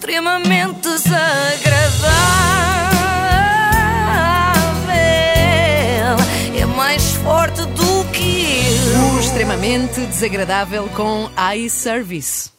[0.00, 2.10] extremamente desagradável.
[6.58, 8.62] É mais forte do que
[8.94, 9.14] eu.
[9.14, 12.50] O extremamente desagradável com iService.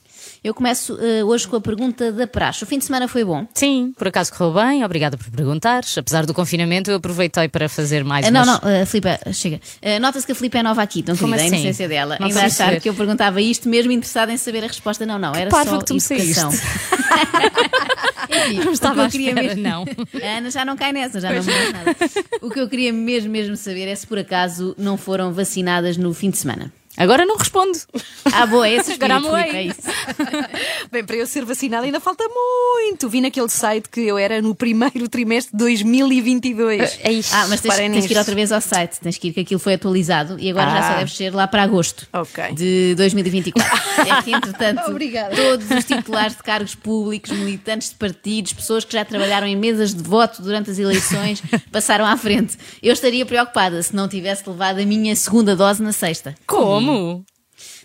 [0.43, 2.63] Eu começo eh, hoje com a pergunta da praxe.
[2.63, 3.45] O fim de semana foi bom?
[3.53, 5.95] Sim, por acaso correu bem, obrigada por perguntares.
[5.95, 9.61] Apesar do confinamento, eu aproveitei para fazer mais Ah, não, umas- não, uh, Filipe, chega.
[9.83, 11.63] Uh, Nota-se que a Filipe é nova aqui, então Como querida, a assim?
[11.63, 12.17] inocência dela.
[12.19, 15.05] Não Ainda achar que eu perguntava isto, mesmo interessada em saber a resposta.
[15.05, 16.49] Não, não, era parva só que tu me educação.
[18.31, 19.61] Enfim, Não estava que eu queria mesmo...
[19.61, 19.83] não.
[19.83, 21.95] A Ana já não cai nessa, já não me nada.
[22.41, 26.11] O que eu queria mesmo, mesmo saber é se por acaso não foram vacinadas no
[26.15, 26.73] fim de semana.
[26.97, 27.77] Agora não respondo.
[28.31, 29.79] Ah, boa, é esse Agora é isso.
[30.91, 33.07] Bem, para eu ser vacinada ainda falta muito.
[33.09, 36.99] Vi naquele site que eu era no primeiro trimestre de 2022.
[37.03, 37.33] É isto.
[37.33, 39.59] Ah, mas tens, tens que ir outra vez ao site, tens que ir que aquilo
[39.59, 40.91] foi atualizado e agora já Ah.
[40.93, 42.53] só deve ser lá para agosto Ok.
[42.53, 43.71] de 2024.
[44.09, 45.35] é que, entretanto, Obrigada.
[45.35, 49.93] todos os titulares de cargos públicos, militantes de partidos, pessoas que já trabalharam em mesas
[49.93, 52.57] de voto durante as eleições, passaram à frente.
[52.83, 56.35] Eu estaria preocupada se não tivesse levado a minha segunda dose na sexta.
[56.45, 56.80] Como?
[56.85, 57.25] kamu.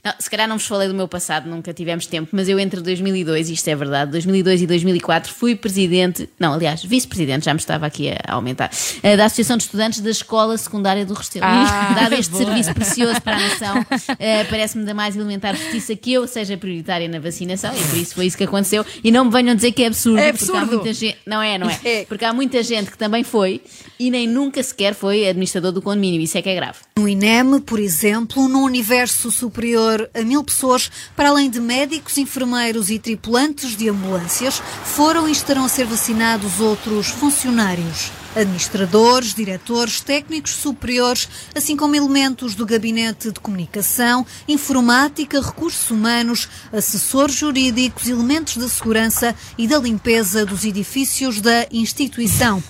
[0.06, 2.80] Não, se calhar não vos falei do meu passado, nunca tivemos tempo, mas eu entre
[2.80, 7.86] 2002, isto é verdade, 2002 e 2004 fui presidente, não, aliás, vice-presidente, já me estava
[7.86, 8.70] aqui a aumentar,
[9.02, 11.44] eh, da Associação de Estudantes da Escola Secundária do Restelo.
[11.44, 12.44] Ah, Dado este boa.
[12.44, 13.86] serviço precioso para a nação,
[14.20, 18.14] eh, parece-me da mais elementar justiça que eu seja prioritária na vacinação e por isso
[18.14, 18.86] foi isso que aconteceu.
[19.02, 20.76] E não me venham dizer que é absurdo, É porque há absurdo.
[20.76, 21.80] muita gente, não é, não é?
[21.84, 22.04] É.
[22.04, 23.60] Porque há muita gente que também foi
[23.98, 26.78] e nem nunca sequer foi administrador do condomínio, isso é que é grave.
[26.96, 32.91] No INEM, por exemplo, num universo superior a mil pessoas, para além de médicos, enfermeiros
[32.91, 38.11] e tripulantes de ambulâncias, foram e estarão a ser vacinados outros funcionários.
[38.34, 47.34] Administradores, diretores, técnicos superiores, assim como elementos do gabinete de comunicação, informática, recursos humanos, assessores
[47.34, 52.62] jurídicos, elementos da segurança e da limpeza dos edifícios da instituição.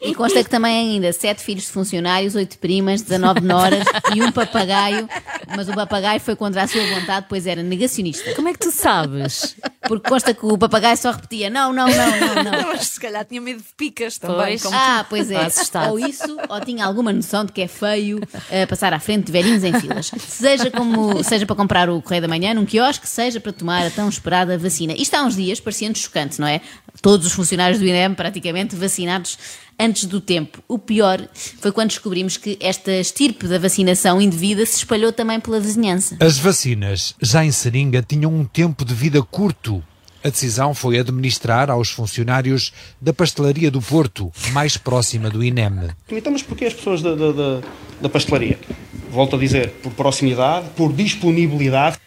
[0.00, 3.84] E consta que também ainda sete filhos de funcionários, oito primas, 19 noras
[4.14, 5.08] e um papagaio,
[5.56, 8.32] mas o papagaio foi contra a sua vontade, pois era negacionista.
[8.34, 9.56] Como é que tu sabes?
[9.88, 12.68] Porque consta que o papagaio só repetia: não, não, não, não, não.
[12.68, 14.58] Mas se calhar tinha medo de picas também.
[14.58, 14.72] Pois.
[14.72, 15.34] Ah, pois é.
[15.34, 15.90] Está assustado.
[15.90, 19.32] Ou isso, ou tinha alguma noção de que é feio eh, passar à frente de
[19.32, 20.10] velhinhos em filas.
[20.18, 23.90] Seja, como, seja para comprar o Correio da Manhã num quiosque, seja para tomar a
[23.90, 24.94] tão esperada vacina.
[24.96, 26.60] Isto há uns dias parecia-nos chocante, não é?
[27.02, 29.38] Todos os funcionários do INEM praticamente vacinados
[29.78, 30.62] antes do tempo.
[30.66, 31.26] O pior
[31.60, 36.16] foi quando descobrimos que esta estirpe da vacinação indevida se espalhou também pela vizinhança.
[36.20, 39.82] As vacinas, já em seringa, tinham um tempo de vida curto.
[40.22, 45.90] A decisão foi administrar aos funcionários da pastelaria do Porto, mais próxima do INEM.
[46.10, 47.60] Então, mas porquê as pessoas da, da, da,
[48.02, 48.58] da pastelaria?
[49.10, 51.98] Volto a dizer, por proximidade, por disponibilidade.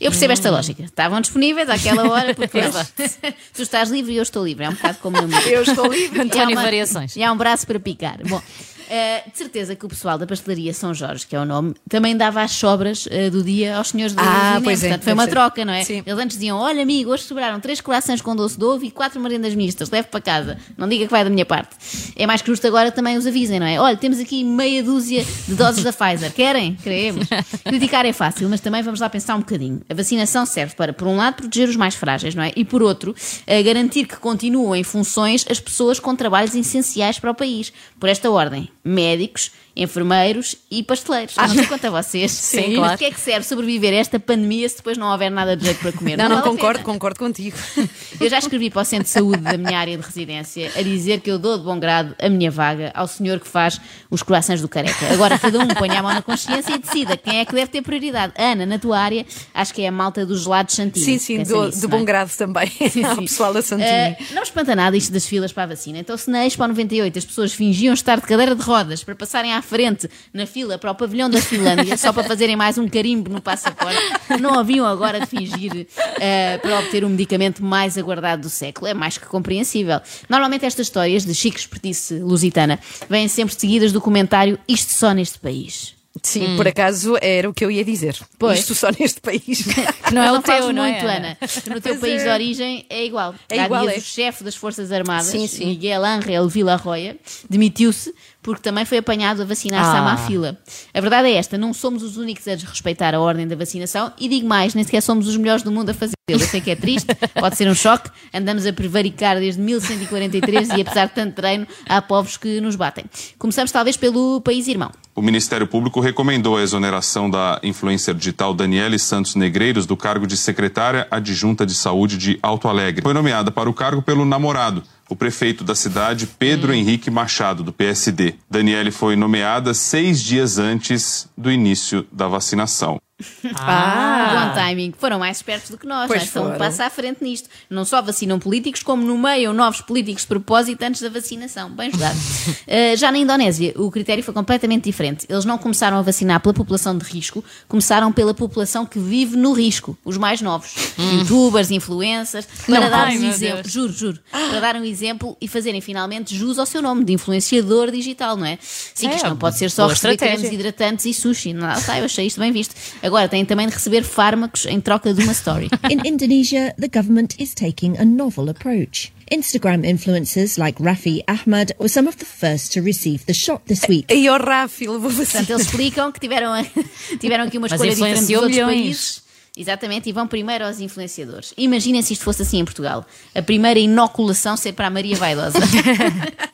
[0.00, 0.82] Eu percebo esta lógica.
[0.84, 2.58] Estavam disponíveis àquela hora porque
[3.54, 4.64] tu estás livre e eu estou livre.
[4.64, 5.40] É um bocado como meu.
[5.40, 6.20] Eu estou livre.
[6.20, 7.16] António E há uma- Variações.
[7.16, 8.18] E há um braço para picar.
[8.28, 8.42] Bom,
[8.88, 12.16] eh, de certeza que o pessoal da pastelaria São Jorge, que é o nome, também
[12.16, 15.24] dava as sobras eh, do dia aos senhores do Ah, pois é, Portanto, foi uma
[15.24, 15.30] ser.
[15.30, 15.84] troca, não é?
[15.84, 16.02] Sim.
[16.06, 19.20] Eles antes diziam: Olha, amigo, hoje sobraram três colações com doce de ovo e quatro
[19.20, 19.90] merendas mistas.
[19.90, 20.58] Leve para casa.
[20.76, 21.76] Não diga que vai da minha parte.
[22.16, 23.80] É mais que justo agora também os avisem, não é?
[23.80, 26.32] Olha, temos aqui meia dúzia de doses da Pfizer.
[26.32, 26.74] Querem?
[26.76, 27.26] Queremos.
[27.64, 29.80] Criticar é fácil, mas também vamos lá pensar um bocadinho.
[29.88, 32.52] A vacinação serve para, por um lado, proteger os mais frágeis, não é?
[32.56, 33.14] E por outro,
[33.46, 37.72] eh, garantir que continuam em funções as pessoas com trabalhos essenciais para o país.
[37.98, 41.36] Por esta ordem, médicos, enfermeiros e pasteleiros.
[41.36, 42.32] Não sei quanto a vocês.
[42.32, 42.92] Sim, Mas claro.
[42.92, 45.64] de que é que serve sobreviver a esta pandemia se depois não houver nada de
[45.66, 46.16] jeito para comer?
[46.16, 47.56] Não, não, vale a concordo, concordo contigo.
[48.20, 51.20] Eu já escrevi para o Centro de Saúde da minha área de residência a dizer
[51.20, 53.78] que eu dou de bom grado a minha vaga ao senhor que faz
[54.10, 55.12] os corações do careca.
[55.12, 57.82] Agora cada um ponha a mão na consciência e decida quem é que deve ter
[57.82, 58.32] prioridade.
[58.38, 61.04] Ana, na tua área, acho que é a malta dos gelados Santinho.
[61.04, 61.98] Sim, sim, do, nisso, de não é?
[61.98, 62.70] bom grado também.
[62.90, 63.22] Sim, Ao sim.
[63.22, 63.88] pessoal da Santinho.
[63.88, 65.98] Eh, não espanta nada isto das filas para a vacina.
[65.98, 69.52] Então, se na Expo 98 as pessoas fingiam estar de cadeira de rodas para passarem
[69.52, 73.28] à frente na fila para o pavilhão da Finlândia só para fazerem mais um carimbo
[73.30, 73.98] no passaporte,
[74.40, 75.86] não haviam agora de fingir
[76.20, 78.86] eh, para obter o medicamento mais aguardado do século.
[78.86, 80.00] É mais que compreensível.
[80.28, 82.78] Normalmente estas histórias de chique espertice lusitana
[83.10, 85.96] vêm sempre seguidas do comentário isto só neste país.
[86.22, 88.16] Sim, por acaso era o que eu ia dizer.
[88.38, 88.60] Pois.
[88.60, 89.64] Isto só neste país.
[90.06, 90.92] Que não é o teu, não é?
[90.92, 91.36] muito, Ana.
[91.36, 92.24] Que No teu Pois país é.
[92.24, 93.34] de origem é igual.
[93.50, 93.98] É Há igual, dias é.
[93.98, 95.66] o chefe das Forças Armadas, Sim, sim.
[95.66, 97.16] Miguel Ángel Villarroya,
[97.50, 98.14] demitiu-se
[98.46, 100.16] porque também foi apanhado a vacinar-se à má Ah.
[100.18, 100.56] fila.
[100.94, 104.28] A verdade é esta: não somos os únicos a desrespeitar a ordem da vacinação e
[104.28, 106.14] digo mais, nem sequer somos os melhores do mundo a fazê-lo.
[106.28, 107.08] Eu sei que é triste,
[107.40, 112.00] pode ser um choque, andamos a prevaricar desde 1143 e apesar de tanto treino, há
[112.00, 113.04] povos que nos batem.
[113.36, 114.92] Começamos talvez pelo país irmão.
[115.14, 120.36] O Ministério Público recomendou a exoneração da influencer digital Daniele Santos Negreiros do cargo de
[120.36, 123.02] secretária adjunta de saúde de Alto Alegre.
[123.02, 127.72] Foi nomeada para o cargo pelo namorado, o prefeito da cidade, Pedro Henrique Machado, do
[127.72, 128.34] PSD.
[128.50, 133.00] Daniele foi nomeada seis dias antes do início da vacinação.
[133.18, 134.92] Bom timing.
[134.98, 136.06] Foram mais espertos do que nós.
[136.06, 136.58] Pois já estão um foram.
[136.58, 137.48] passo à frente nisto.
[137.70, 141.70] Não só vacinam políticos, como nomeiam novos políticos de propósito antes da vacinação.
[141.70, 142.14] Bem jogado.
[142.14, 145.24] Uh, já na Indonésia, o critério foi completamente diferente.
[145.30, 149.52] Eles não começaram a vacinar pela população de risco, começaram pela população que vive no
[149.54, 150.74] risco, os mais novos.
[150.98, 153.62] Youtubers, influencers, para Não, dar ai, um exemplo.
[153.62, 153.72] Deus.
[153.72, 154.20] Juro, juro.
[154.30, 158.44] Para dar um exemplo e fazerem finalmente jus ao seu nome de influenciador digital, não
[158.46, 158.58] é?
[158.60, 161.54] Sim, que É, isto não pode ser só receber cremes hidratantes e sushi.
[161.54, 162.74] Não, tá, eu achei isto bem visto.
[163.06, 165.70] Agora têm também de receber fármacos em troca de uma story.
[165.88, 169.12] In Indonesia, the government is taking a novel approach.
[169.30, 173.82] Instagram influencers like Rafi Ahmad were some of the first to receive the shot this
[173.88, 174.06] week.
[174.12, 176.50] Aí ao Rafi, levou Portanto, eles explicam que tiveram,
[177.20, 178.74] tiveram aqui uma escolha diferente dos outros milhões.
[178.74, 179.25] países.
[179.56, 181.54] Exatamente, e vão primeiro aos influenciadores.
[181.56, 183.06] Imaginem se isto fosse assim em Portugal.
[183.34, 185.58] A primeira inoculação ser para a Maria Vaidosa.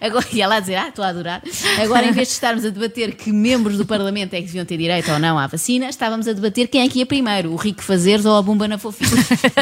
[0.00, 1.42] Agora, ia lá dizer, ah, estou a adorar.
[1.82, 4.76] Agora, em vez de estarmos a debater que membros do Parlamento é que deviam ter
[4.76, 7.82] direito ou não à vacina, estávamos a debater quem é que ia primeiro, o Rico
[7.82, 9.10] Fazeres ou a Bumba na Fofinha.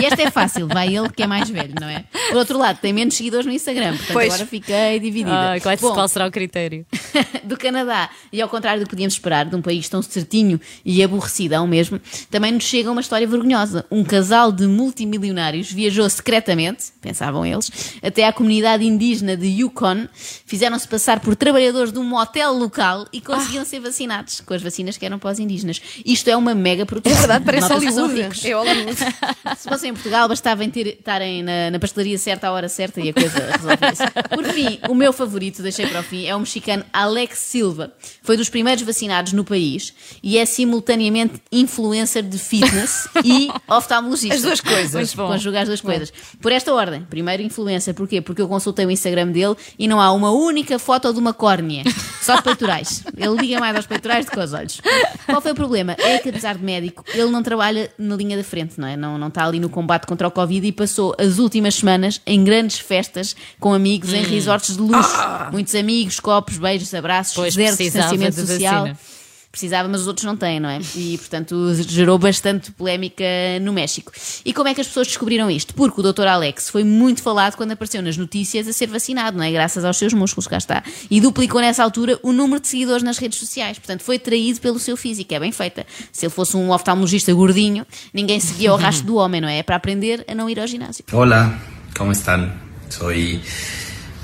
[0.01, 2.05] E esta é fácil, vai ele que é mais velho, não é?
[2.29, 4.35] Por outro lado, tem menos seguidores no Instagram, portanto Pois.
[4.35, 5.51] agora fiquei dividida.
[5.51, 6.87] Ai, qual, Bom, qual será o critério?
[7.45, 8.11] do Canadá.
[8.33, 12.01] E ao contrário do que podíamos esperar de um país tão certinho e aborrecidão mesmo,
[12.31, 13.85] também nos chega uma história vergonhosa.
[13.91, 17.71] Um casal de multimilionários viajou secretamente, pensavam eles,
[18.03, 20.09] até à comunidade indígena de Yukon,
[20.47, 24.97] fizeram-se passar por trabalhadores de um motel local e conseguiam ser vacinados com as vacinas
[24.97, 25.81] que eram para os indígenas.
[26.05, 27.13] Isto é uma mega produção.
[27.13, 28.49] É verdade, parece Hollywood.
[28.49, 28.97] É Hollywood.
[29.59, 33.13] Se fossem em Portugal, bastava estarem na, na pastelaria certa à hora certa e a
[33.13, 34.03] coisa resolvia-se.
[34.35, 37.93] Por fim, o meu favorito, deixei para o fim, é o mexicano Alex Silva.
[38.23, 39.93] Foi dos primeiros vacinados no país
[40.23, 42.78] e é simultaneamente influencer de fitness
[43.25, 44.35] e oftalmologista.
[44.35, 45.15] As duas coisas.
[45.15, 45.29] Bom.
[45.29, 46.13] Conjugar as duas coisas.
[46.41, 48.21] Por esta ordem, primeiro influencer, porquê?
[48.21, 51.85] Porque eu consultei o Instagram dele e não há uma única foto de uma córnea,
[52.23, 53.05] só de peitorais.
[53.17, 54.81] Ele liga mais aos peitorais do que aos olhos.
[55.27, 55.97] Qual foi o problema?
[55.99, 58.97] É que, apesar de médico, ele não trabalha na linha da frente, não é?
[58.97, 62.43] Não, não está ali no combate contra o Covid e passou as últimas semanas em
[62.45, 65.17] grandes festas com amigos em resorts de luxo.
[65.53, 68.81] Muitos amigos, copos, beijos, abraços, Pois, zero distanciamento social.
[68.87, 69.18] vacina.
[69.59, 70.79] Precisava, mas os outros não têm, não é?
[70.95, 73.25] E, portanto, gerou bastante polémica
[73.61, 74.13] no México.
[74.45, 75.75] E como é que as pessoas descobriram isto?
[75.75, 76.29] Porque o Dr.
[76.29, 79.51] Alex foi muito falado quando apareceu nas notícias a ser vacinado, não é?
[79.51, 80.85] Graças aos seus músculos, cá está.
[81.11, 83.81] E duplicou nessa altura o número de seguidores nas redes sociais.
[83.81, 85.35] Portanto, foi traído pelo seu físico.
[85.35, 85.85] É bem feita.
[86.13, 87.85] Se ele fosse um oftalmologista gordinho,
[88.15, 89.59] ninguém seguia o rastro do homem, não é?
[89.59, 91.05] É para aprender a não ir ao ginásio.
[91.13, 91.59] Hola,
[91.97, 92.53] ¿cómo están?
[92.91, 93.43] Soy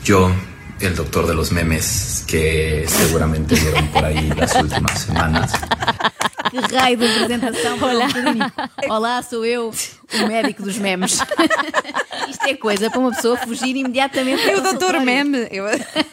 [0.04, 0.30] yo,
[0.80, 5.52] el doctor de los memes que seguramente vieron por ahí las últimas semanas.
[6.50, 8.08] Que raio de apresentação para Olá.
[8.88, 9.72] Olá, sou eu,
[10.22, 11.18] o médico dos memes.
[12.28, 14.42] Isto é coisa para uma pessoa fugir imediatamente.
[14.42, 15.00] E o ao doutor.
[15.00, 15.48] Meme.
[15.50, 15.64] Eu...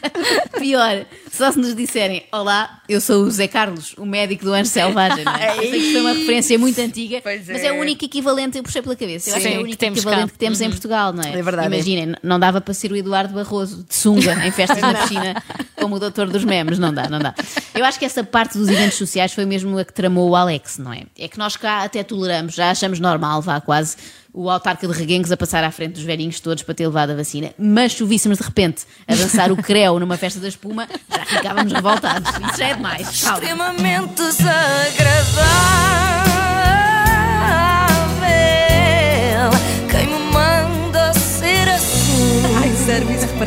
[0.60, 4.70] Pior, só se nos disserem Olá, eu sou o Zé Carlos, o médico do Anjo
[4.70, 5.24] Selvagem.
[5.24, 5.58] Não é?
[5.58, 7.72] Eu sei que isto foi uma referência muito antiga, Pois mas é é.
[7.72, 9.30] o único equivalente, eu puxei pela cabeça.
[9.30, 10.32] Eu acho Sim, que é o que único temos equivalente cá.
[10.34, 11.38] que temos em Portugal, não é?
[11.38, 11.76] É verdade, é.
[11.78, 15.44] Imaginem, não dava para ser o Eduardo Barroso de sunga em festas na piscina
[15.82, 17.34] como o doutor dos memes, não dá, não dá.
[17.74, 20.78] Eu acho que essa parte dos eventos sociais foi mesmo a que tramou o Alex,
[20.78, 21.04] não é?
[21.18, 23.98] É que nós cá até toleramos, já achamos normal, vá quase,
[24.34, 27.16] o autarca de Reguengos a passar à frente dos velhinhos todos para ter levado a
[27.16, 27.52] vacina.
[27.58, 31.26] Mas se o víssemos de repente a dançar o creu numa festa da espuma, já
[31.26, 32.30] ficávamos revoltados.
[32.30, 33.24] Isso já é demais.
[33.24, 33.40] Calma.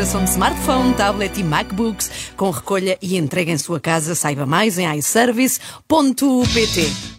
[0.04, 4.14] De smartphone, tablet e MacBooks com recolha e entrega em sua casa.
[4.14, 7.13] Saiba mais em iService.pt.